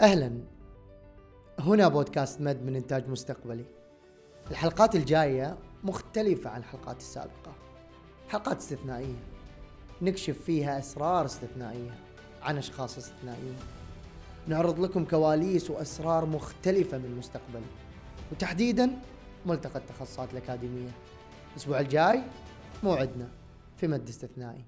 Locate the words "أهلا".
0.00-0.30